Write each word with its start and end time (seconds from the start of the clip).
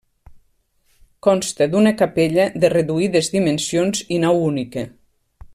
Consta 1.27 1.67
d'una 1.75 1.93
capella, 1.99 2.47
de 2.63 2.73
reduïdes 2.75 3.33
dimensions 3.39 4.05
i 4.17 4.21
nau 4.25 4.45
única. 4.51 4.91